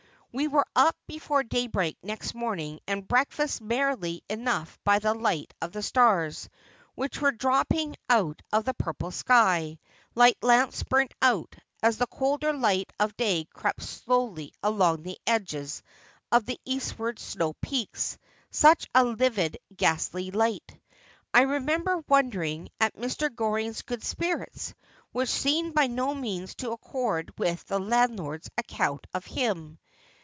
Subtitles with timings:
[0.41, 5.73] 'We were up before daybreak next morning, and breakfasted merrily enough by the light of
[5.73, 6.47] the stars,
[6.95, 9.77] which were dropping out of the purple sky,
[10.15, 15.83] like lamps burned out, as the colder light of day crept slowly along the edges
[16.31, 18.17] of the eastward snow peaks—
[18.63, 20.79] such a livid ghastly light.
[21.33, 23.29] I remember wondering at Mr.
[23.35, 24.73] Goring's good spirits,
[25.11, 29.77] which seemed by no means to accord with the landlord's account of him.